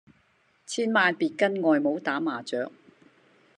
[0.65, 2.71] 千萬別跟外母打麻將